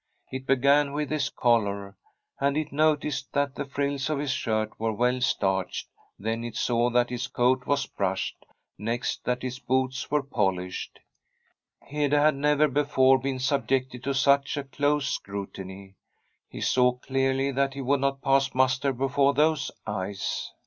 [0.31, 1.95] It began with his collar,
[2.39, 6.89] and it noticed that the frills of his shirt were well starched, then it saw
[6.89, 8.43] that his coat was brushed,
[8.79, 10.97] next that his boots were polished.
[11.85, 15.93] Hede had never before been subjected to such close scrutiny.
[16.49, 20.49] He saw clearly that he would not pass muster before those eyes.